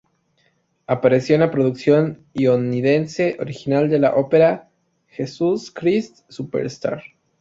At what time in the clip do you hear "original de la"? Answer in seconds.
3.39-4.15